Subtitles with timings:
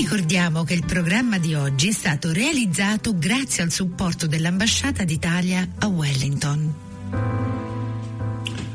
[0.00, 5.88] ricordiamo che il programma di oggi è stato realizzato grazie al supporto dell'Ambasciata d'Italia a
[5.88, 6.74] Wellington.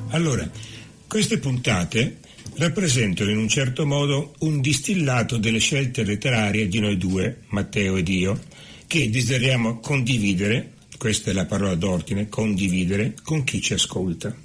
[0.09, 0.50] Allora,
[1.08, 2.18] queste puntate
[2.55, 8.10] rappresentano in un certo modo un distillato delle scelte letterarie di noi due, Matteo ed
[8.10, 8.42] io,
[8.86, 14.35] che desideriamo condividere, questa è la parola d'ordine, condividere con chi ci ascolta.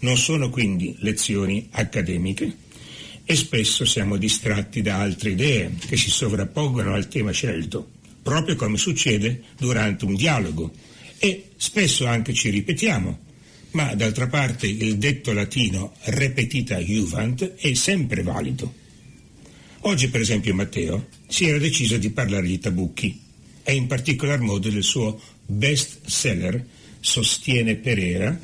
[0.00, 2.62] Non sono quindi lezioni accademiche
[3.24, 7.88] e spesso siamo distratti da altre idee che si sovrappongono al tema scelto,
[8.22, 10.72] proprio come succede durante un dialogo
[11.18, 13.18] e spesso anche ci ripetiamo,
[13.72, 18.82] ma d'altra parte il detto latino repetita juvent è sempre valido.
[19.80, 23.20] Oggi per esempio Matteo si era deciso di parlare di Tabucchi
[23.62, 26.64] e in particolar modo del suo best seller
[27.00, 28.38] Sostiene Pereira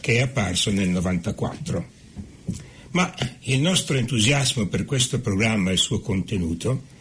[0.00, 1.94] che è apparso nel 94.
[2.90, 6.94] Ma il nostro entusiasmo per questo programma e il suo contenuto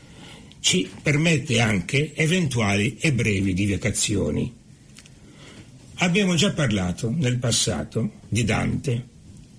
[0.60, 4.52] ci permette anche eventuali e brevi divagazioni.
[5.96, 9.08] Abbiamo già parlato nel passato di Dante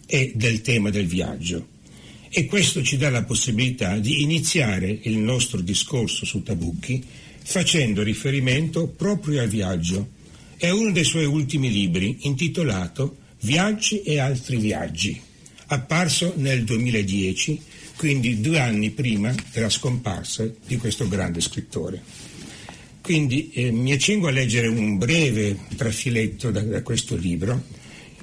[0.07, 1.75] e del tema del viaggio
[2.29, 7.03] e questo ci dà la possibilità di iniziare il nostro discorso su Tabucchi
[7.43, 10.09] facendo riferimento proprio al viaggio
[10.59, 15.21] e a uno dei suoi ultimi libri intitolato Viaggi e altri viaggi,
[15.67, 17.61] apparso nel 2010,
[17.97, 22.03] quindi due anni prima della scomparsa di questo grande scrittore.
[23.01, 27.63] Quindi eh, mi accingo a leggere un breve trafiletto da, da questo libro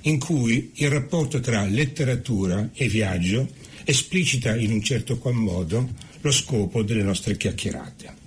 [0.02, 3.48] in cui il rapporto tra letteratura e viaggio
[3.86, 8.22] esplicita in un certo qual modo lo scopo delle nostre chiacchierate.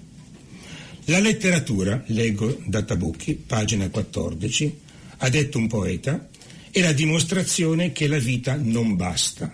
[1.06, 4.78] La letteratura, leggo da Tabucchi, pagina 14,
[5.18, 6.28] ha detto un poeta,
[6.76, 9.50] è la dimostrazione che la vita non basta,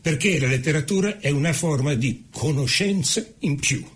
[0.00, 3.86] perché la letteratura è una forma di conoscenza in più.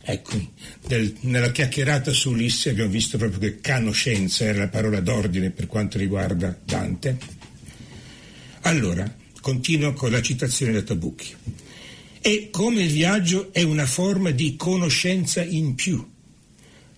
[0.00, 0.40] Ecco,
[0.86, 5.66] del, nella chiacchierata su Ulisse abbiamo visto proprio che conoscenza era la parola d'ordine per
[5.66, 7.18] quanto riguarda Dante.
[8.60, 11.34] Allora, continuo con la citazione da Tabucchi
[12.20, 16.08] e come il viaggio è una forma di conoscenza in più,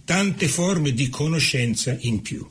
[0.04, 2.46] tante forme di conoscenza in più.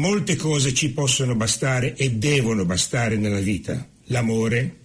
[0.00, 4.76] Molte cose ci possono bastare e devono bastare nella vita, l'amore,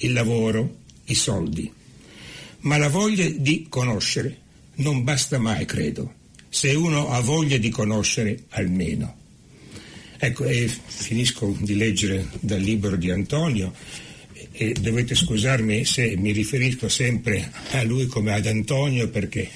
[0.00, 1.72] il lavoro, i soldi.
[2.60, 4.36] Ma la voglia di conoscere
[4.74, 6.12] non basta mai, credo,
[6.50, 9.16] se uno ha voglia di conoscere almeno.
[10.18, 13.72] Ecco, e finisco di leggere dal libro di Antonio
[14.52, 19.48] e dovete scusarmi se mi riferisco sempre a lui come ad Antonio perché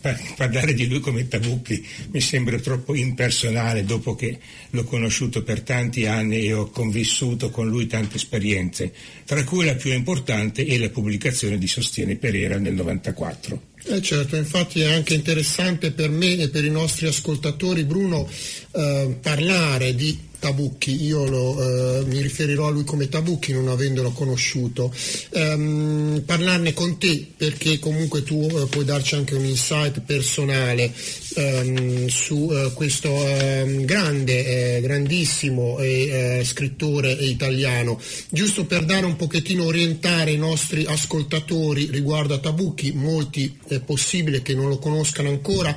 [0.00, 4.38] parlare di lui come Tabucchi mi sembra troppo impersonale dopo che
[4.70, 8.92] l'ho conosciuto per tanti anni e ho convissuto con lui tante esperienze,
[9.24, 13.68] tra cui la più importante è la pubblicazione di Sostiene Pereira nel 94.
[13.84, 18.28] Eh certo, infatti è anche interessante per me e per i nostri ascoltatori, Bruno,
[18.78, 24.12] eh, parlare di Tabucchi, io lo, eh, mi riferirò a lui come Tabucchi non avendolo
[24.12, 24.94] conosciuto,
[25.30, 30.92] ehm, parlarne con te perché comunque tu eh, puoi darci anche un insight personale
[31.34, 38.00] ehm, su eh, questo ehm, grande, eh, grandissimo eh, scrittore italiano,
[38.30, 44.40] giusto per dare un pochettino orientare i nostri ascoltatori riguardo a Tabucchi, molti è possibile
[44.42, 45.76] che non lo conoscano ancora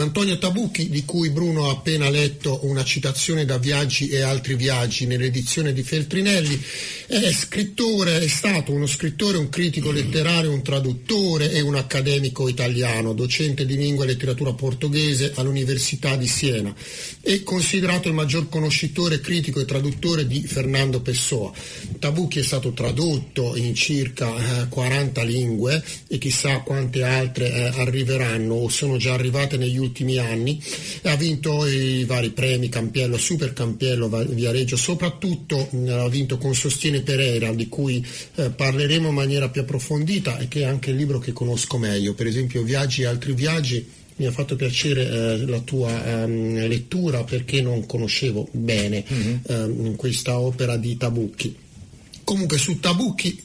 [0.00, 5.06] Antonio Tabucchi, di cui Bruno ha appena letto una citazione da Viaggi e altri viaggi
[5.06, 6.60] nell'edizione di Feltrinelli,
[7.06, 13.12] è scrittore, è stato uno scrittore, un critico letterario, un traduttore e un accademico italiano,
[13.12, 16.74] docente di lingua e letteratura portoghese all'Università di Siena
[17.20, 21.52] e considerato il maggior conoscitore, critico e traduttore di Fernando Pessoa.
[22.00, 28.54] Tabucchi è stato tradotto in circa eh, 40 lingue e chissà quante altre eh, arriveranno
[28.54, 29.82] o sono già arrivate negli ultimi
[30.18, 30.60] anni.
[31.02, 37.52] Ha vinto i vari premi Campiello, Super Campiello, Viareggio, soprattutto ha vinto con Sostiene Pereira,
[37.52, 38.04] di cui
[38.36, 42.14] eh, parleremo in maniera più approfondita e che è anche il libro che conosco meglio,
[42.14, 43.86] per esempio Viaggi e altri viaggi.
[44.16, 45.90] Mi ha fatto piacere eh, la tua
[46.24, 49.36] um, lettura perché non conoscevo bene mm-hmm.
[49.46, 51.56] um, questa opera di Tabucchi.
[52.22, 53.42] Comunque su Tabucchi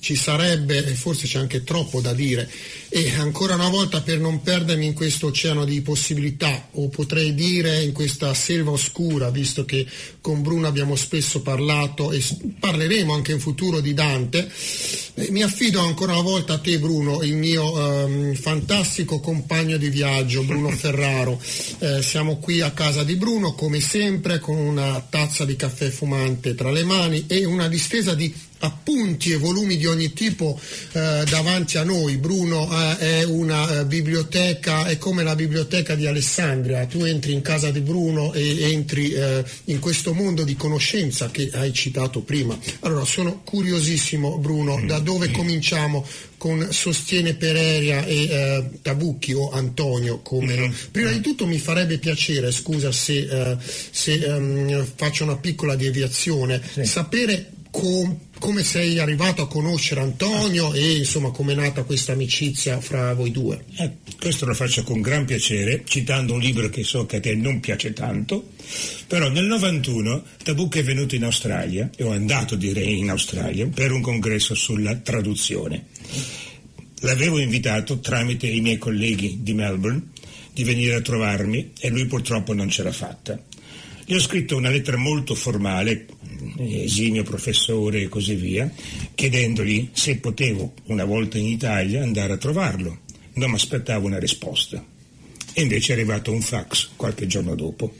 [0.00, 2.48] ci sarebbe, e forse c'è anche troppo da dire,
[2.88, 7.82] e ancora una volta per non perdermi in questo oceano di possibilità, o potrei dire
[7.82, 9.86] in questa selva oscura, visto che
[10.20, 12.22] con Bruno abbiamo spesso parlato e
[12.58, 14.50] parleremo anche in futuro di Dante,
[15.14, 19.88] eh, mi affido ancora una volta a te Bruno, il mio ehm, fantastico compagno di
[19.88, 21.40] viaggio, Bruno Ferraro.
[21.78, 26.54] Eh, siamo qui a casa di Bruno, come sempre, con una tazza di caffè fumante
[26.54, 28.32] tra le mani e una distesa di
[28.66, 30.58] appunti e volumi di ogni tipo
[30.92, 32.16] eh, davanti a noi.
[32.16, 36.86] Bruno eh, è una eh, biblioteca, è come la biblioteca di Alessandria.
[36.86, 41.50] Tu entri in casa di Bruno e entri eh, in questo mondo di conoscenza che
[41.54, 42.58] hai citato prima.
[42.80, 46.04] Allora, sono curiosissimo, Bruno, da dove cominciamo?
[46.38, 50.20] con Sostiene Pereria e eh, Tabucchi o Antonio.
[50.20, 50.72] Come, mm-hmm.
[50.90, 53.56] Prima di tutto mi farebbe piacere, scusa se, eh,
[53.90, 56.84] se um, faccio una piccola deviazione, sì.
[56.84, 62.80] sapere com- come sei arrivato a conoscere Antonio e insomma come è nata questa amicizia
[62.80, 63.64] fra voi due.
[63.76, 67.34] Eh, questo lo faccio con gran piacere, citando un libro che so che a te
[67.34, 68.52] non piace tanto,
[69.06, 73.92] però nel 91 Tabucchi è venuto in Australia, o è andato direi in Australia, per
[73.92, 75.86] un congresso sulla traduzione.
[77.00, 80.14] L'avevo invitato tramite i miei colleghi di Melbourne
[80.52, 83.38] di venire a trovarmi e lui purtroppo non ce l'ha fatta.
[84.08, 86.06] Gli ho scritto una lettera molto formale,
[86.58, 88.70] esimio professore e così via,
[89.14, 93.00] chiedendogli se potevo una volta in Italia andare a trovarlo.
[93.34, 94.84] Non mi aspettavo una risposta.
[95.52, 97.94] E invece è arrivato un fax qualche giorno dopo.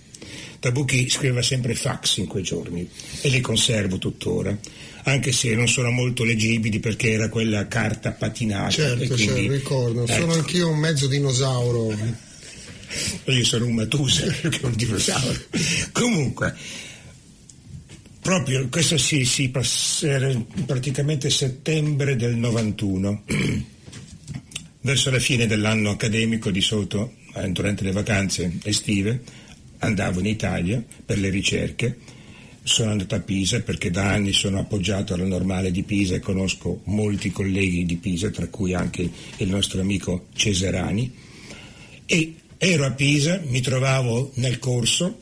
[0.58, 2.88] Tabucchi scriveva sempre fax in quei giorni
[3.20, 4.56] e li conservo tuttora,
[5.04, 8.70] anche se non sono molto leggibili perché era quella carta patinata.
[8.70, 10.02] Certo, quindi, certo, ricordo.
[10.04, 10.12] Ecco.
[10.12, 11.94] Sono anch'io un mezzo dinosauro.
[13.26, 15.38] Io sono un Matusa che un dinosauro.
[15.92, 16.54] Comunque,
[18.26, 19.52] proprio questo si
[20.02, 20.34] era
[20.66, 23.22] praticamente settembre del 91.
[24.82, 29.22] Verso la fine dell'anno accademico di solito, eh, durante le vacanze estive,
[29.78, 31.98] andavo in Italia per le ricerche.
[32.64, 36.80] Sono andato a Pisa perché da anni sono appoggiato alla normale di Pisa e conosco
[36.86, 41.14] molti colleghi di Pisa, tra cui anche il nostro amico Cesarani.
[42.06, 45.18] E ero a Pisa, mi trovavo nel corso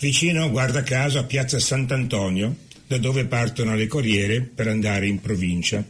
[0.00, 2.56] vicino, guarda caso, a piazza Sant'Antonio,
[2.86, 5.84] da dove partono le corriere per andare in provincia.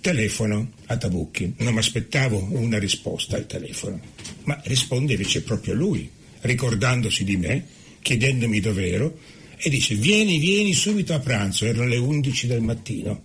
[0.00, 4.00] Telefono a Tabucchi, non mi aspettavo una risposta al telefono,
[4.44, 6.08] ma risponde invece proprio lui,
[6.42, 7.66] ricordandosi di me,
[8.00, 9.18] chiedendomi dov'ero,
[9.56, 13.22] e dice vieni, vieni subito a pranzo, erano le 11 del mattino.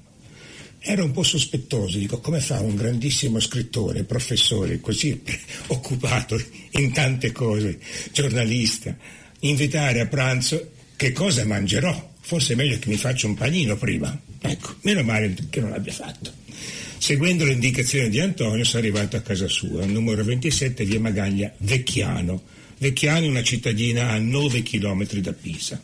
[0.80, 5.22] Ero un po' sospettoso, dico come fa un grandissimo scrittore, professore, così
[5.68, 6.42] occupato
[6.72, 7.80] in tante cose,
[8.12, 8.98] giornalista,
[9.44, 12.12] invitare a pranzo che cosa mangerò.
[12.22, 14.18] Forse è meglio che mi faccia un panino prima.
[14.42, 16.32] Ecco, meno male che non l'abbia fatto.
[16.98, 22.44] Seguendo le indicazioni di Antonio sono arrivato a casa sua, numero 27, via Magaglia, Vecchiano.
[22.78, 25.82] Vecchiano è una cittadina a 9 km da Pisa.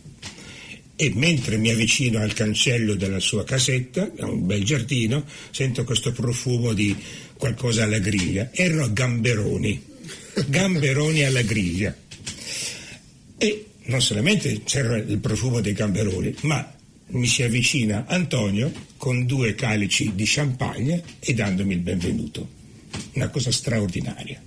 [0.95, 6.11] E mentre mi avvicino al cancello della sua casetta, è un bel giardino, sento questo
[6.13, 6.95] profumo di
[7.35, 8.49] qualcosa alla griglia.
[8.53, 9.81] Erano gamberoni,
[10.47, 11.95] gamberoni alla griglia.
[13.41, 16.75] E non solamente c'era il profumo dei gamberoni, ma
[17.11, 22.47] mi si avvicina Antonio con due calici di champagne e dandomi il benvenuto.
[23.13, 24.43] Una cosa straordinaria.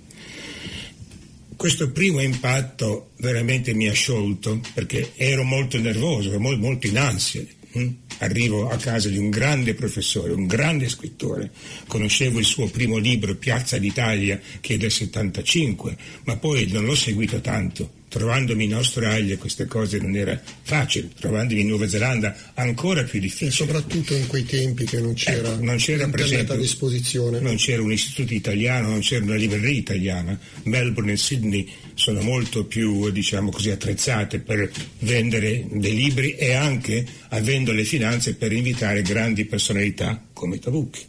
[1.55, 7.43] Questo primo impatto veramente mi ha sciolto perché ero molto nervoso, molto in ansia
[7.77, 7.89] Mm?
[8.19, 11.51] Arrivo a casa di un grande professore, un grande scrittore.
[11.87, 16.95] Conoscevo il suo primo libro, Piazza d'Italia, che è del 75, ma poi non l'ho
[16.95, 18.01] seguito tanto.
[18.13, 23.49] Trovandomi in Australia queste cose non era facile, trovandomi in Nuova Zelanda ancora più difficile.
[23.49, 27.39] E soprattutto in quei tempi che non c'era, ecco, non c'era esempio, a disposizione.
[27.39, 30.39] Non c'era un istituto italiano, non c'era una libreria italiana.
[30.65, 37.03] Melbourne e Sydney sono molto più diciamo così, attrezzate per vendere dei libri e anche
[37.29, 41.03] avendo le finanze per invitare grandi personalità come Tabucchi.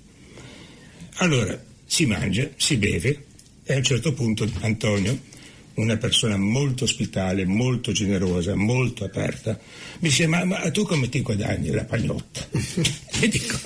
[1.16, 3.24] Allora si mangia, si beve
[3.62, 5.32] e a un certo punto Antonio,
[5.74, 9.58] una persona molto ospitale, molto generosa, molto aperta,
[10.00, 12.46] mi dice ma, ma tu come ti guadagni la pagnotta?
[13.20, 13.58] e dico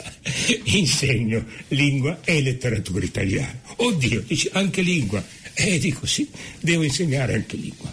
[0.65, 3.61] insegno lingua e letteratura italiana.
[3.77, 5.25] Oddio, dice anche lingua
[5.55, 6.29] e dico sì,
[6.61, 7.93] devo insegnare anche lingua.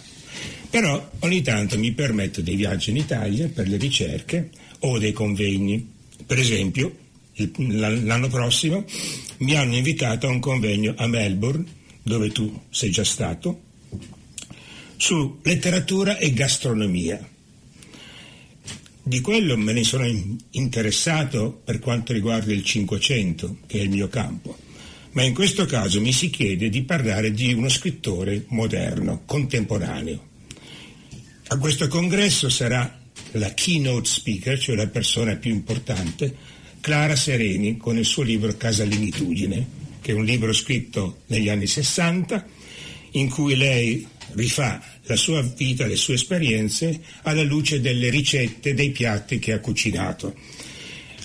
[0.70, 5.94] Però ogni tanto mi permetto dei viaggi in Italia per le ricerche o dei convegni.
[6.26, 6.94] Per esempio,
[7.56, 8.84] l'anno prossimo
[9.38, 11.64] mi hanno invitato a un convegno a Melbourne,
[12.02, 13.62] dove tu sei già stato,
[14.96, 17.28] su letteratura e gastronomia.
[19.02, 20.06] Di quello me ne sono
[20.50, 24.64] interessato per quanto riguarda il Cinquecento, che è il mio campo
[25.16, 30.28] ma in questo caso mi si chiede di parlare di uno scrittore moderno, contemporaneo.
[31.48, 33.00] A questo congresso sarà
[33.32, 36.36] la keynote speaker, cioè la persona più importante,
[36.82, 39.66] Clara Sereni, con il suo libro Casalinitudine,
[40.02, 42.46] che è un libro scritto negli anni 60,
[43.12, 48.90] in cui lei rifà la sua vita, le sue esperienze alla luce delle ricette, dei
[48.90, 50.34] piatti che ha cucinato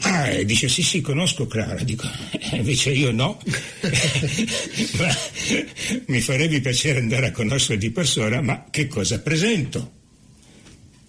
[0.04, 3.40] Ah, e dice sì sì conosco Clara, dico eh, invece io no,
[4.98, 5.16] ma
[6.08, 10.00] mi farebbe piacere andare a conoscere di persona, ma che cosa presento?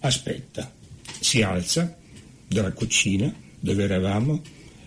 [0.01, 0.71] Aspetta,
[1.19, 1.97] si alza
[2.47, 4.41] dalla cucina dove eravamo,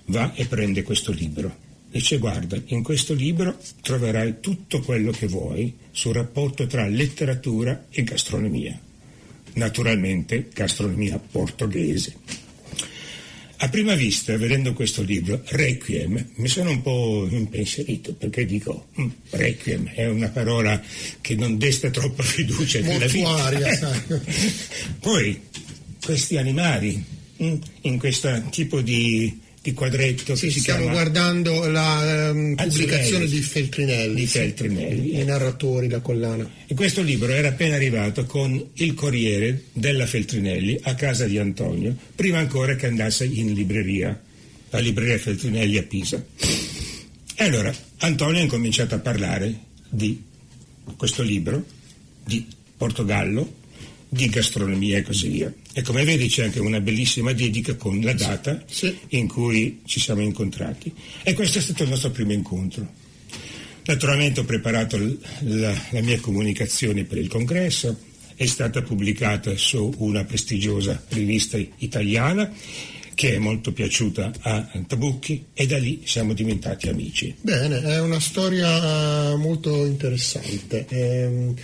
[0.07, 1.65] va e prende questo libro.
[1.90, 8.02] Dice guarda, in questo libro troverai tutto quello che vuoi sul rapporto tra letteratura e
[8.02, 8.78] gastronomia.
[9.55, 12.45] Naturalmente gastronomia portoghese.
[13.59, 19.09] A prima vista, vedendo questo libro, Requiem, mi sono un po' impensierito perché dico, mm,
[19.31, 20.78] Requiem è una parola
[21.23, 24.05] che non desta troppa fiducia nella vita.
[25.00, 25.40] Poi,
[26.05, 27.02] questi animali,
[27.43, 30.95] mm, in questo tipo di di quadretto sì, che si stiamo chiama...
[30.95, 36.49] guardando la um, pubblicazione di Feltrinelli, di Feltrinelli sì, i narratori, la collana.
[36.69, 41.97] E questo libro era appena arrivato con il Corriere della Feltrinelli a casa di Antonio,
[42.15, 44.23] prima ancora che andasse in libreria,
[44.71, 46.25] la libreria Feltrinelli a Pisa.
[47.35, 49.53] E allora Antonio ha incominciato a parlare
[49.89, 50.23] di
[50.97, 51.65] questo libro,
[52.25, 52.47] di
[52.77, 53.65] Portogallo,
[54.09, 55.53] di gastronomia e così via.
[55.73, 58.97] E come vedi c'è anche una bellissima dedica con la data sì.
[59.11, 60.93] in cui ci siamo incontrati.
[61.23, 63.05] E questo è stato il nostro primo incontro.
[63.85, 64.99] Naturalmente ho preparato
[65.41, 67.97] la, la mia comunicazione per il congresso,
[68.35, 72.53] è stata pubblicata su una prestigiosa rivista italiana
[73.17, 77.35] che è molto piaciuta a Tabucchi e da lì siamo diventati amici.
[77.41, 80.85] Bene, è una storia eh, molto interessante.
[80.87, 81.55] Eh,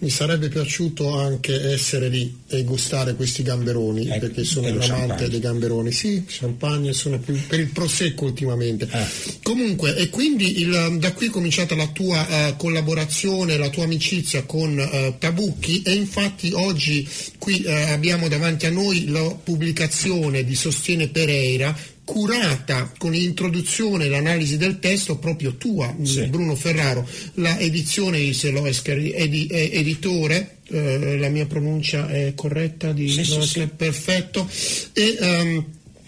[0.00, 5.30] mi sarebbe piaciuto anche essere lì e gustare questi gamberoni ecco, perché sono un amante
[5.30, 5.90] dei gamberoni.
[5.92, 8.86] Sì, champagne sono più per il prosecco ultimamente.
[8.90, 9.08] Ah.
[9.42, 14.42] Comunque, e quindi il, da qui è cominciata la tua uh, collaborazione, la tua amicizia
[14.42, 20.54] con uh, Tabucchi e infatti oggi qui uh, abbiamo davanti a noi la pubblicazione di
[20.54, 26.26] Sostiene Irene Pereira curata con l'introduzione e l'analisi del testo proprio tua, sì.
[26.26, 33.10] Bruno Ferraro, la edizione di Seloescher, edi, editore, eh, la mia pronuncia è corretta di
[33.10, 34.48] sì, sì, perfetto,
[34.94, 35.64] e um,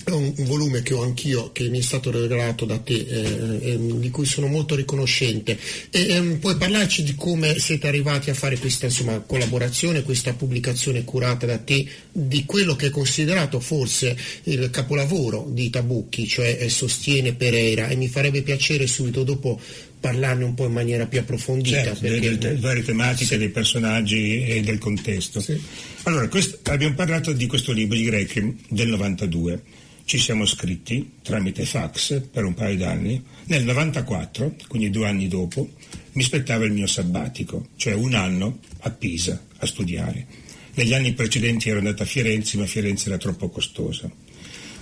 [0.06, 3.78] un, un, volume che ho anch'io, che mi è stato regalato da te, eh, eh,
[3.98, 5.58] di cui sono molto riconoscente.
[5.90, 11.04] E, ehm, puoi parlarci di come siete arrivati a fare questa insomma, collaborazione, questa pubblicazione
[11.04, 16.68] curata da te, di quello che è considerato forse il capolavoro di Tabucchi, cioè eh,
[16.68, 19.60] Sostiene Pereira, e mi farebbe piacere subito dopo
[20.00, 21.82] parlarne un po' in maniera più approfondita.
[21.82, 22.20] Certo, perché...
[22.20, 23.36] delle, delle varie tematiche, sì.
[23.36, 25.40] dei personaggi e del contesto.
[25.40, 25.60] Sì.
[26.04, 29.62] Allora, questo, abbiamo parlato di questo libro di Grechi del 92
[30.04, 33.22] ci siamo scritti tramite fax per un paio d'anni.
[33.44, 35.70] Nel 94, quindi due anni dopo,
[36.12, 40.26] mi aspettava il mio sabbatico, cioè un anno a Pisa a studiare.
[40.74, 44.10] Negli anni precedenti ero andato a Firenze, ma Firenze era troppo costosa.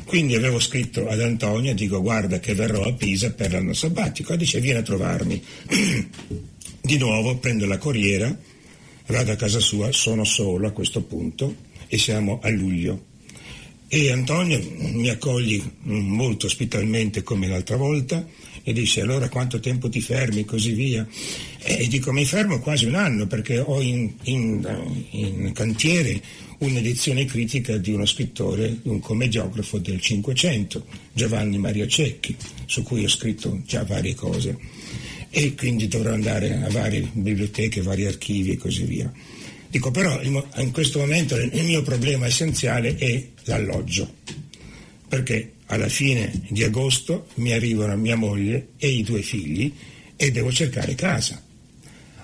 [0.04, 4.36] Quindi avevo scritto ad Antonia, dico guarda che verrò a Pisa per l'anno sabbatico, e
[4.38, 5.42] dice vieni a trovarmi.
[6.80, 8.34] Di nuovo prendo la corriera,
[9.06, 13.07] vado a casa sua, sono solo a questo punto e siamo a luglio
[13.88, 18.26] e Antonio mi accoglie molto ospitalmente come l'altra volta
[18.62, 21.06] e dice allora quanto tempo ti fermi e così via.
[21.62, 26.20] E dico mi fermo quasi un anno perché ho in, in, in cantiere
[26.58, 33.08] un'edizione critica di uno scrittore, un commediografo del Cinquecento, Giovanni Maria Cecchi, su cui ho
[33.08, 34.58] scritto già varie cose
[35.30, 39.10] e quindi dovrò andare a varie biblioteche, vari archivi e così via.
[39.70, 44.14] Dico però in questo momento il mio problema essenziale è l'alloggio,
[45.08, 49.72] perché alla fine di agosto mi arrivano mia moglie e i due figli
[50.16, 51.42] e devo cercare casa.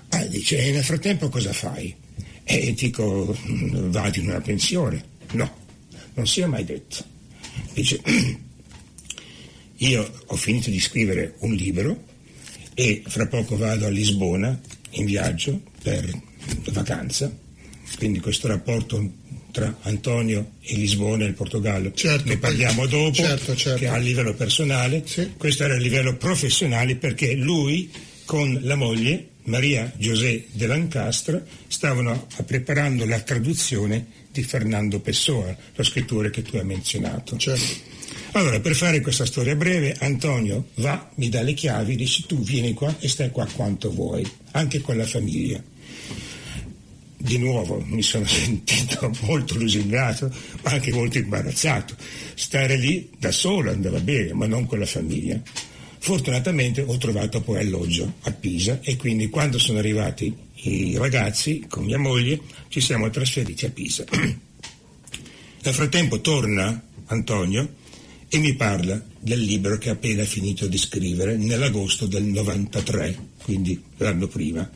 [0.09, 1.93] Ah, dice, e nel frattempo cosa fai?
[2.43, 5.03] E dico, vado in una pensione.
[5.33, 5.55] No,
[6.15, 7.03] non sia mai detto.
[7.73, 8.01] Dice,
[9.77, 12.05] io ho finito di scrivere un libro
[12.73, 14.59] e fra poco vado a Lisbona
[14.91, 16.33] in viaggio per
[16.71, 17.31] vacanza,
[17.97, 19.23] quindi questo rapporto
[19.55, 21.93] tra Antonio e Lisbona e il Portogallo.
[21.93, 23.79] Certo, ne parliamo dopo, certo, certo.
[23.79, 25.31] che a livello personale, sì.
[25.37, 27.89] questo era a livello professionale perché lui
[28.25, 35.83] con la moglie Maria José de Lancastre stavano preparando la traduzione di Fernando Pessoa, lo
[35.83, 37.37] scrittore che tu hai menzionato.
[37.37, 37.93] Certo.
[38.33, 42.73] Allora, per fare questa storia breve, Antonio va, mi dà le chiavi, dice tu vieni
[42.73, 45.63] qua e stai qua quanto vuoi, anche con la famiglia
[47.25, 50.31] di nuovo mi sono sentito molto lusingato,
[50.63, 51.95] ma anche molto imbarazzato.
[52.35, 55.41] Stare lì da solo andava bene, ma non con la famiglia.
[55.97, 61.83] Fortunatamente ho trovato poi alloggio a Pisa e quindi quando sono arrivati i ragazzi con
[61.83, 62.39] mia moglie
[62.69, 64.05] ci siamo trasferiti a Pisa.
[64.13, 67.73] Nel frattempo torna Antonio
[68.29, 73.81] e mi parla del libro che ha appena finito di scrivere nell'agosto del 93, quindi
[73.97, 74.69] l'anno prima.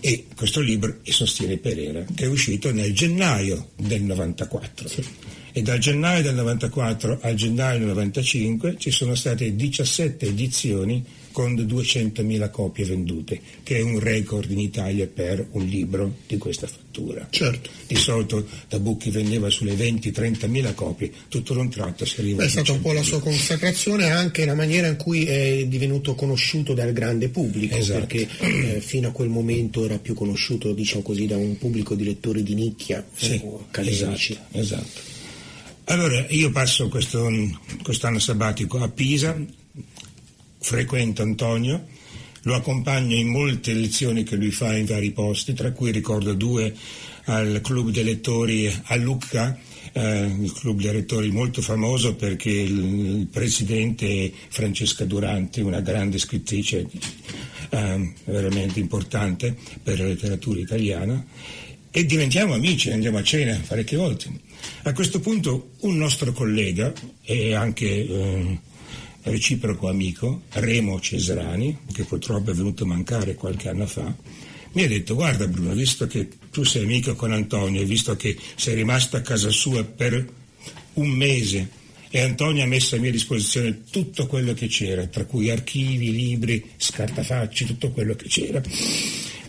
[0.00, 4.88] E questo libro sostiene Pereira, che è uscito nel gennaio del 94.
[4.88, 5.04] Sì.
[5.52, 11.54] E dal gennaio del 94 al gennaio del 95 ci sono state 17 edizioni con
[11.54, 17.26] 200.000 copie vendute, che è un record in Italia per un libro di questa fattura.
[17.30, 17.70] Certo.
[17.86, 22.48] Di solito da Bucchi vendeva sulle 20-30.000 copie, tutto d'un tratto si arriva a È
[22.48, 26.74] stata un po' la sua consacrazione e anche la maniera in cui è divenuto conosciuto
[26.74, 28.06] dal grande pubblico, esatto.
[28.06, 32.04] perché eh, fino a quel momento era più conosciuto, diciamo così, da un pubblico di
[32.04, 34.32] lettori di nicchia sì, o accademici.
[34.32, 35.18] Esatto, esatto.
[35.84, 37.28] Allora, io passo questo,
[37.82, 39.36] quest'anno sabbatico a Pisa,
[40.60, 41.86] frequento Antonio,
[42.42, 46.74] lo accompagno in molte lezioni che lui fa in vari posti, tra cui ricordo due
[47.24, 49.58] al club dei lettori a Lucca,
[49.92, 56.18] eh, il club dei lettori molto famoso perché il, il presidente Francesca Durante, una grande
[56.18, 56.86] scrittrice
[57.70, 61.24] eh, veramente importante per la letteratura italiana
[61.92, 64.30] e diventiamo amici, andiamo a cena parecchie volte.
[64.82, 66.92] A questo punto un nostro collega
[67.24, 68.58] e anche eh,
[69.22, 74.14] reciproco amico, Remo Cesrani, che purtroppo è venuto a mancare qualche anno fa,
[74.72, 78.36] mi ha detto guarda Bruno, visto che tu sei amico con Antonio e visto che
[78.54, 80.26] sei rimasto a casa sua per
[80.94, 85.48] un mese e Antonio ha messo a mia disposizione tutto quello che c'era, tra cui
[85.48, 88.60] archivi, libri, scartafacci, tutto quello che c'era,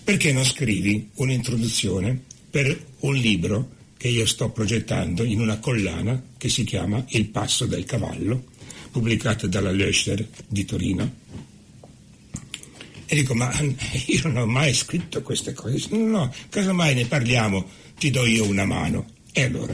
[0.03, 6.49] perché non scrivi un'introduzione per un libro che io sto progettando in una collana che
[6.49, 8.49] si chiama Il passo del cavallo
[8.91, 11.19] pubblicate dalla Löscher di Torino.
[13.05, 13.51] E dico, ma
[14.07, 15.87] io non ho mai scritto queste cose.
[15.91, 19.13] No, no, casomai ne parliamo, ti do io una mano.
[19.31, 19.73] E allora,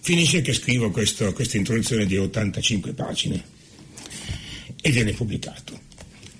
[0.00, 3.44] finisce che scrivo questa introduzione di 85 pagine
[4.80, 5.80] e viene pubblicato.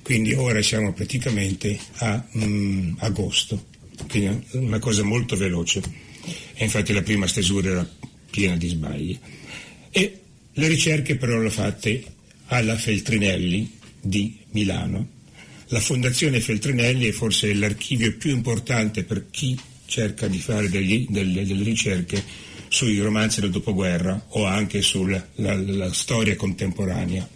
[0.02, 3.66] Quindi ora siamo praticamente a mm, agosto,
[4.08, 5.80] quindi una cosa molto veloce.
[6.54, 7.88] E infatti la prima stesura era
[8.30, 9.18] piena di sbagli.
[9.90, 10.21] E
[10.54, 12.04] le ricerche però le ho fatte
[12.46, 15.20] alla Feltrinelli di Milano.
[15.68, 21.46] La Fondazione Feltrinelli è forse l'archivio più importante per chi cerca di fare degli, delle,
[21.46, 22.22] delle, ricerche
[22.68, 27.26] sui romanzi del dopoguerra o anche sulla la, la storia contemporanea.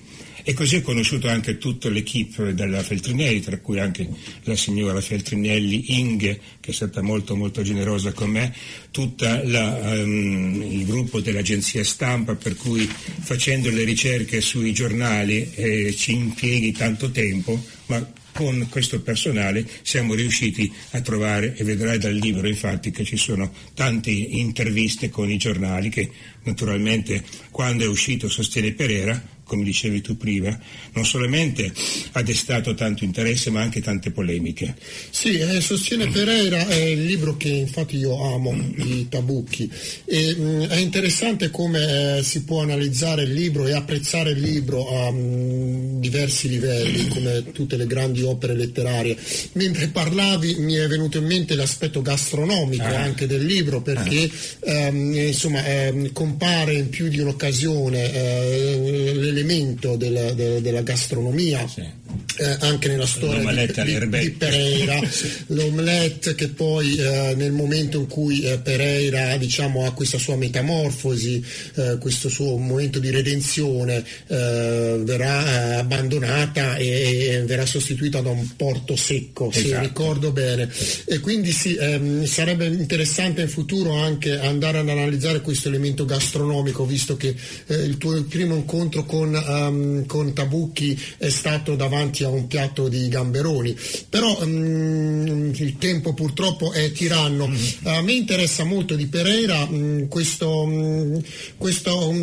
[0.49, 4.09] E così ho conosciuto anche tutta l'equipe della Feltrinelli, tra cui anche
[4.45, 8.55] la signora Feltrinelli Inge, che è stata molto molto generosa con me,
[8.93, 15.93] tutto um, ehm, il gruppo dell'agenzia stampa, per cui facendo le ricerche sui giornali eh,
[15.97, 22.15] ci impieghi tanto tempo, ma con questo personale siamo riusciti a trovare, e vedrai dal
[22.15, 26.09] libro infatti che ci sono tante interviste con i giornali che
[26.45, 30.59] naturalmente quando è uscito Sostiene Pereira come dicevi tu prima,
[30.93, 31.73] non solamente
[32.13, 34.75] ha destato tanto interesse ma anche tante polemiche.
[35.11, 39.71] Sì, eh, Sostiene Pereira è il libro che infatti io amo di Tabucchi.
[40.05, 44.41] E mh, mm, è interessante come eh, si può analizzare il libro e apprezzare il
[44.41, 49.17] libro mm, diversi livelli come tutte le grandi opere letterarie.
[49.53, 53.03] Mentre parlavi mi è venuto in mente l'aspetto gastronomico ah.
[53.03, 54.31] anche del libro perché
[54.65, 54.71] ah.
[54.71, 62.05] ehm, insomma ehm, compare in più di un'occasione eh, elemento della, della, della gastronomia sì.
[62.37, 65.01] Eh, anche nella storia di, di, di, Pereira,
[65.49, 71.45] l'omelette che poi eh, nel momento in cui eh, Pereira diciamo, ha questa sua metamorfosi,
[71.75, 78.31] eh, questo suo momento di redenzione, eh, verrà eh, abbandonata e, e, verrà sostituita da
[78.31, 79.69] un porto secco, esatto.
[79.69, 80.71] se ricordo bene.
[81.05, 86.87] E quindi sì, ehm, sarebbe interessante in futuro anche andare ad analizzare questo elemento gastronomico,
[86.87, 87.35] visto che
[87.69, 92.89] il tuo primo incontro con con, um, con, Tabucchi è stato davanti a un piatto
[92.89, 93.77] di gamberoni,
[94.09, 97.49] però um, il tempo purtroppo è tiranno.
[97.49, 97.87] Mm-hmm.
[97.87, 101.23] A me interessa molto di Pereira um, questo,
[101.57, 102.15] questo,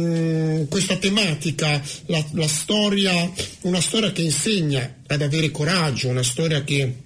[0.70, 7.02] questa tematica, la, la storia, una storia che insegna ad avere coraggio, una storia che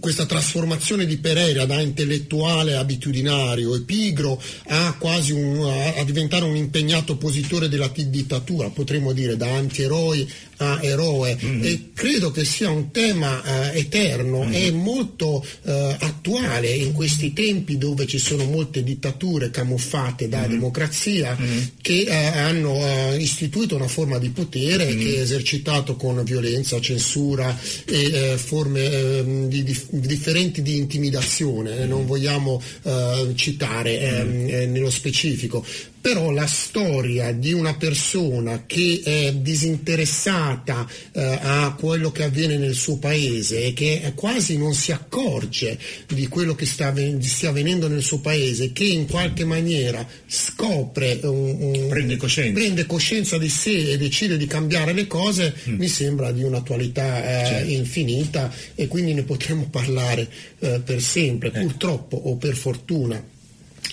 [0.00, 6.44] questa trasformazione di Pereira da intellettuale abitudinario e pigro a quasi un, a, a diventare
[6.44, 10.26] un impegnato oppositore della dittatura, potremmo dire da antieroe
[10.58, 11.64] a eroe mm-hmm.
[11.64, 14.52] e credo che sia un tema eh, eterno mm-hmm.
[14.54, 20.50] e molto eh, attuale in questi tempi dove ci sono molte dittature camuffate da mm-hmm.
[20.50, 21.62] democrazia mm-hmm.
[21.80, 24.98] che eh, hanno eh, istituito una forma di potere mm-hmm.
[24.98, 31.86] che è esercitato con violenza, censura e eh, forme ehm, di, di, differenti di intimidazione,
[31.86, 35.64] non vogliamo eh, citare ehm, nello specifico
[36.06, 42.76] però la storia di una persona che è disinteressata eh, a quello che avviene nel
[42.76, 48.04] suo paese e che quasi non si accorge di quello che sta, stia avvenendo nel
[48.04, 52.52] suo paese, che in qualche maniera scopre, un, un, prende, coscienza.
[52.52, 53.36] prende, coscienza.
[53.36, 55.74] di sé e decide di cambiare le cose, mm.
[55.74, 57.72] mi sembra di un'attualità eh, certo.
[57.72, 60.28] infinita e quindi ne potremmo parlare
[60.60, 61.60] eh, per sempre, eh.
[61.62, 63.34] purtroppo o per fortuna.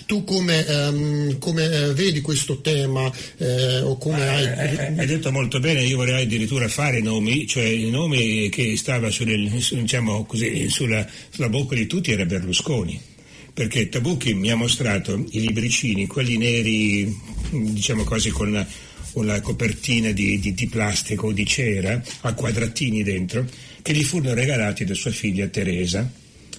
[0.06, 4.44] Tu come, um, come uh, vedi questo tema eh, o come hai...
[4.44, 8.76] Eh, eh, hai detto molto bene, io vorrei addirittura fare nomi, cioè il nome che
[8.76, 13.12] stava sul, diciamo così, sulla, sulla bocca di tutti era Berlusconi
[13.54, 17.16] perché Tabucchi mi ha mostrato i libricini, quelli neri,
[17.50, 18.66] diciamo così, con la,
[19.12, 23.46] con la copertina di, di, di, plastica o di cera, a quadratini dentro,
[23.80, 26.10] che gli furono regalati da sua figlia Teresa,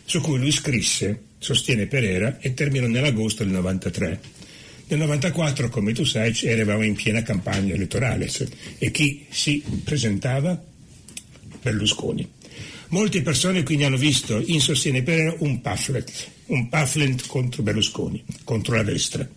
[0.06, 4.20] su cui lui scrisse sostiene Pereira e terminò nell'agosto del 93.
[4.88, 8.28] Nel 94, come tu sai, eravamo in piena campagna elettorale
[8.80, 10.60] e chi si presentava?
[11.62, 12.28] Berlusconi.
[12.90, 18.76] Molte persone quindi hanno visto in Sostiene Pereira un pamphlet, un pamphlet contro Berlusconi, contro
[18.76, 19.28] la destra.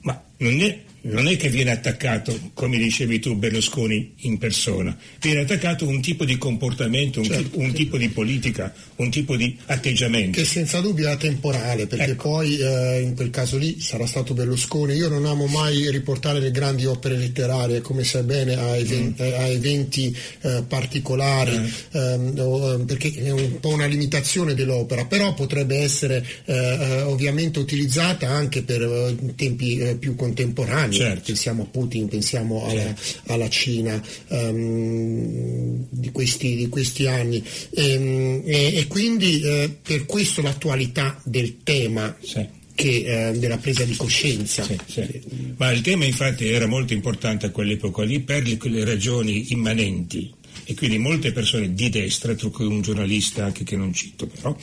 [0.00, 5.40] Ma non è non è che viene attaccato, come dicevi tu, Berlusconi in persona, viene
[5.40, 9.56] attaccato un tipo di comportamento, un, certo, tipo, un tipo di politica, un tipo di
[9.66, 10.38] atteggiamento.
[10.38, 12.28] Che senza dubbio è temporale, perché ecco.
[12.28, 14.94] poi eh, in quel caso lì sarà stato Berlusconi.
[14.94, 19.20] Io non amo mai riportare le grandi opere letterarie, come sai bene, a, even- mm.
[19.20, 21.66] a eventi eh, particolari, mm.
[21.90, 28.28] ehm, perché è un po' una limitazione dell'opera, però potrebbe essere eh, eh ovviamente utilizzata
[28.28, 31.22] anche per eh, tempi più contemporanei certo.
[31.26, 33.32] pensiamo a Putin, pensiamo alla, certo.
[33.32, 37.42] alla Cina um, di, questi, di, questi, anni.
[37.70, 42.16] E, ehm, e, e quindi eh, per questo l'attualità del tema.
[42.20, 42.60] Sì.
[42.74, 44.64] Che, eh, della presa di coscienza.
[44.64, 45.20] Sì, sì.
[45.58, 50.32] Ma il tema infatti era molto importante a quell'epoca lì per le ragioni immanenti
[50.64, 54.56] e quindi molte persone di destra, tra cui un giornalista anche che non cito però,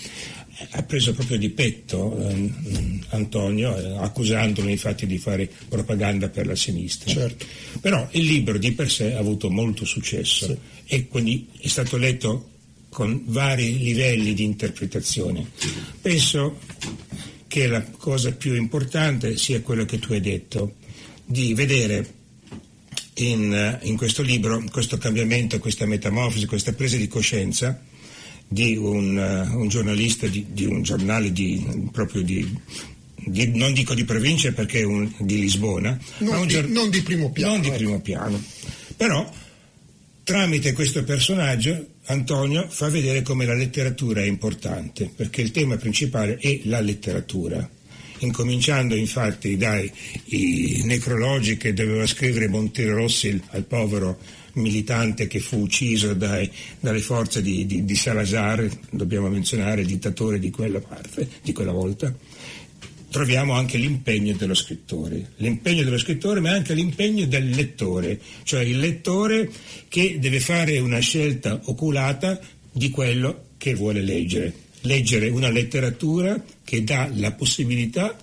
[0.72, 2.52] ha preso proprio di petto eh,
[3.10, 7.12] Antonio, eh, accusandolo infatti di fare propaganda per la sinistra.
[7.12, 7.45] Certo.
[7.80, 10.58] Però il libro di per sé ha avuto molto successo sì.
[10.86, 12.50] e quindi è stato letto
[12.89, 15.50] con vari livelli di interpretazione.
[16.02, 16.60] Penso
[17.48, 20.76] che la cosa più importante sia quello che tu hai detto,
[21.26, 22.15] di vedere
[23.15, 27.82] in, in questo libro questo cambiamento, questa metamorfosi, questa presa di coscienza
[28.52, 32.52] di un, uh, un giornalista di, di, un giornale di, proprio di,
[33.16, 37.02] di, non dico di provincia perché è un, di Lisbona, non, un gior- non di
[37.04, 37.54] primo piano.
[37.54, 37.78] Non di ecco.
[37.78, 38.44] primo piano.
[38.98, 39.32] Però
[40.24, 46.38] tramite questo personaggio Antonio fa vedere come la letteratura è importante, perché il tema principale
[46.38, 47.70] è la letteratura.
[48.20, 49.92] Incominciando infatti dai
[50.84, 54.18] necrologi che doveva scrivere Montero Rossi al povero
[54.54, 60.50] militante che fu ucciso dai, dalle forze di, di, di, Salazar, dobbiamo menzionare, dittatore di
[60.50, 62.14] quella parte, di quella volta,
[63.10, 68.80] troviamo anche l'impegno dello scrittore, l'impegno dello scrittore ma anche l'impegno del lettore, cioè il
[68.80, 69.50] lettore
[69.88, 72.40] che deve fare una scelta oculata
[72.72, 78.18] di quello che vuole leggere, leggere una letteratura che dà la possibilità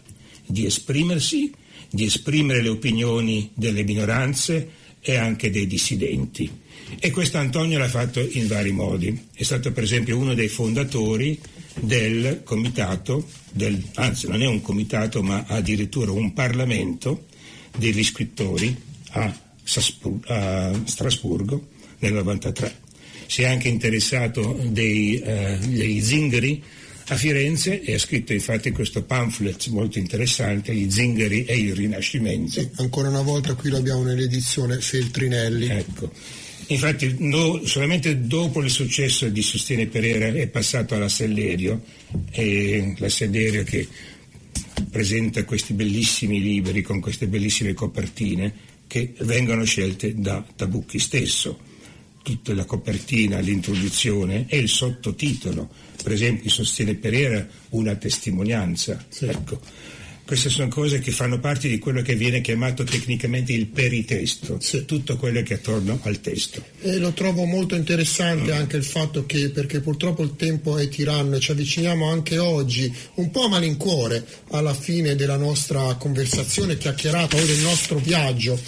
[0.47, 1.53] di esprimersi,
[1.91, 6.51] di esprimere le opinioni delle minoranze, e anche dei dissidenti.
[6.99, 9.29] E questo Antonio l'ha fatto in vari modi.
[9.33, 11.39] È stato per esempio uno dei fondatori
[11.81, 17.27] del comitato, del, anzi non è un comitato ma addirittura un parlamento
[17.77, 18.77] degli scrittori
[19.11, 19.33] a,
[20.27, 21.69] a Strasburgo
[22.01, 22.85] nel 93.
[23.27, 26.63] Si è anche interessato dei, eh, dei zingari
[27.09, 32.61] a Firenze e ha scritto infatti questo pamphlet molto interessante, Gli zingari e il Rinascimento.
[32.61, 35.69] Sì, ancora una volta qui lo abbiamo nell'edizione Feltrinelli.
[35.69, 36.11] Ecco.
[36.69, 41.85] Infatti no, solamente dopo il successo di Sostiene Pereira è passato alla Sellerio,
[42.33, 43.87] e la Sellerio che
[44.91, 48.53] presenta questi bellissimi libri con queste bellissime copertine
[48.89, 51.75] che vengono scelte da Tabucchi stesso
[52.27, 55.71] tutta la copertina, l'introduzione e il sottotitolo.
[56.03, 59.05] Per esempio, sostiene Pereira una testimonianza.
[59.09, 59.27] Sì.
[59.27, 59.61] Ecco.
[60.27, 64.85] Queste sono cose che fanno parte di quello che viene chiamato tecnicamente il peritesto, sì.
[64.85, 66.65] tutto quello che è attorno al testo.
[66.81, 68.57] E lo trovo molto interessante mm.
[68.57, 72.93] anche il fatto che, perché purtroppo il tempo è tiranno e ci avviciniamo anche oggi,
[73.15, 78.59] un po' a malincuore, alla fine della nostra conversazione chiacchierata o del nostro viaggio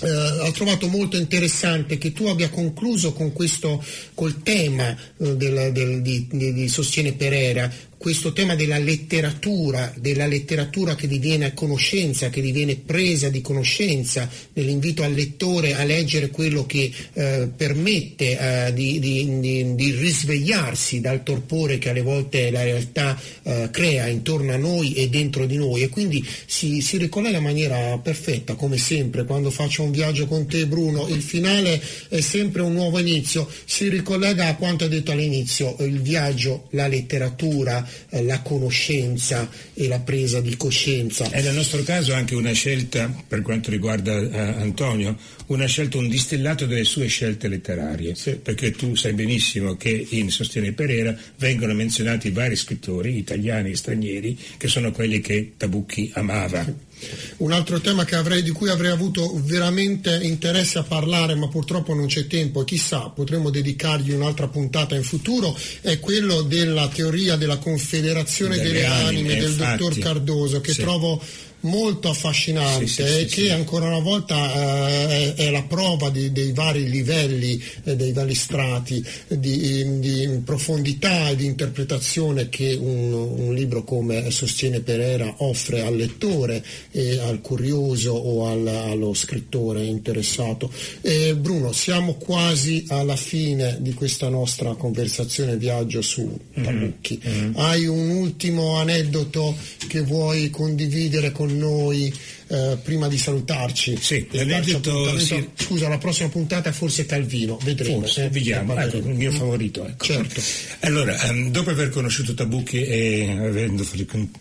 [0.00, 3.82] eh, ho trovato molto interessante che tu abbia concluso con questo,
[4.14, 7.70] col tema eh, del, del, di, di, di Sostiene Pereira,
[8.02, 15.04] questo tema della letteratura, della letteratura che diviene conoscenza, che diviene presa di conoscenza, nell'invito
[15.04, 21.78] al lettore a leggere quello che eh, permette eh, di, di, di, risvegliarsi dal torpore
[21.78, 25.82] che alle volte la realtà eh, crea intorno a noi e dentro di noi.
[25.82, 30.48] E quindi si, si ricollega in maniera perfetta, come sempre, quando faccio un viaggio con
[30.48, 35.76] te Bruno, il finale è sempre un nuovo inizio, si ricollega a quanto detto all'inizio,
[35.78, 41.30] il viaggio, la letteratura, eh, la conoscenza e la presa di coscienza.
[41.30, 46.08] È nel nostro caso anche una scelta, per quanto riguarda uh, Antonio, una scelta, un
[46.08, 48.32] distillato delle sue scelte letterarie, sì.
[48.32, 54.38] perché tu sai benissimo che in Sostiene Pereira vengono menzionati vari scrittori, italiani e stranieri,
[54.56, 56.90] che sono quelli che Tabucchi amava.
[57.38, 62.06] Un altro tema avrei, di cui avrei avuto veramente interesse a parlare, ma purtroppo non
[62.06, 67.58] c'è tempo e chissà, potremmo dedicargli un'altra puntata in futuro, è quello della teoria della
[67.58, 70.80] confederazione delle, delle anime, anime del infatti, dottor Cardoso, che sì.
[70.80, 71.22] trovo
[71.62, 76.52] molto affascinante sì, sì, e che ancora una volta eh, è la prova di, dei
[76.52, 83.54] vari livelli, eh, dei vari strati di, di, profondità e di interpretazione che un, un,
[83.54, 90.70] libro come Sostiene Pereira offre al lettore, e al curioso o al, allo scrittore interessato.
[91.00, 96.64] Eh, Bruno, siamo quasi alla fine di questa nostra conversazione viaggio su mm-hmm.
[96.64, 97.20] Tabucchi.
[97.26, 97.52] Mm-hmm.
[97.56, 102.12] Hai un ultimo aneddoto che vuoi condividere con noi
[102.48, 103.96] eh, prima di salutarci.
[104.00, 105.18] Sì, l'aneddoto...
[105.18, 105.48] Sì.
[105.54, 108.00] Scusa, la prossima puntata è forse Calvino, vedremo.
[108.00, 109.86] Forse, eh, vediamo, ecco, il mio favorito.
[109.86, 110.04] Ecco.
[110.04, 110.40] Certo.
[110.80, 113.86] Allora, um, dopo aver conosciuto Tabucchi e avendo,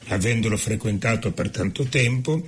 [0.08, 2.44] avendolo frequentato per tanto tempo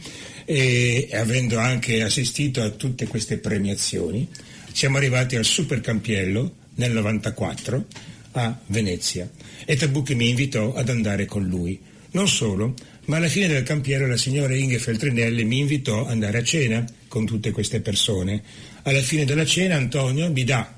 [0.46, 4.28] e avendo anche assistito a tutte queste premiazioni,
[4.72, 7.86] siamo arrivati al Super Campiello nel 94
[8.34, 9.30] a Venezia
[9.66, 11.80] e Tabucchi mi invitò ad andare con lui.
[12.12, 12.74] Non solo,
[13.06, 16.86] ma alla fine del campiero la signora Inge Feltrinelli mi invitò ad andare a cena
[17.08, 18.42] con tutte queste persone.
[18.84, 20.74] Alla fine della cena Antonio mi dà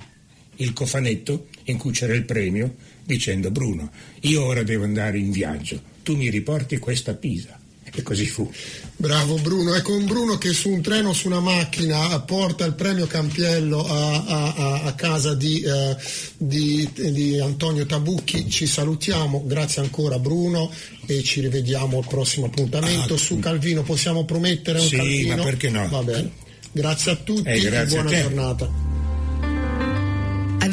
[0.58, 5.82] il cofanetto in cui c'era il premio dicendo Bruno, io ora devo andare in viaggio,
[6.02, 7.60] tu mi riporti questa Pisa.
[7.96, 8.52] E così fu.
[8.98, 13.08] Bravo Bruno, è con Bruno che su un treno, su una macchina, porta il premio
[13.08, 15.96] Campiello a, a, a casa di, eh,
[16.38, 18.50] di, di, Antonio Tabucchi.
[18.50, 20.72] Ci salutiamo, grazie ancora Bruno
[21.06, 23.14] e ci rivediamo al prossimo appuntamento.
[23.14, 25.36] Ah, su Calvino possiamo promettere un sì, Calvino?
[25.36, 25.88] ma perché no?
[25.90, 26.32] Va bene.
[26.72, 28.95] Grazie a tutti eh, grazie e buona giornata.